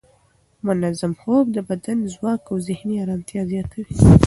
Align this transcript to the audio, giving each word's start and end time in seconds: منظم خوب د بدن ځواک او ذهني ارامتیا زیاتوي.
منظم 0.67 1.11
خوب 1.21 1.45
د 1.55 1.57
بدن 1.69 1.97
ځواک 2.13 2.41
او 2.51 2.55
ذهني 2.67 2.95
ارامتیا 3.03 3.41
زیاتوي. 3.51 3.85